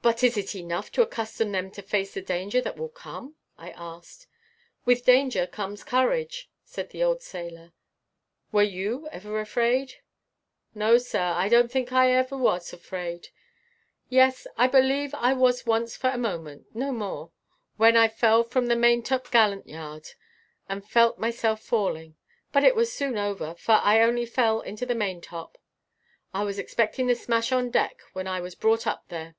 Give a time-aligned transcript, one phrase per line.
[0.00, 3.70] "But is it enough to accustom them to face the danger that will come?" I
[3.72, 4.28] asked.
[4.84, 7.72] "With danger comes courage," said the old sailor.
[8.52, 9.94] "Were you ever afraid?"
[10.72, 11.20] "No, sir.
[11.34, 13.30] I don't think I ever was afraid.
[14.08, 17.32] Yes, I believe I was once for one moment, no more,
[17.76, 20.10] when I fell from the maintop gallant yard,
[20.68, 22.14] and felt myself falling.
[22.52, 25.58] But it was soon over, for I only fell into the maintop.
[26.32, 29.34] I was expecting the smash on deck when I was brought up there.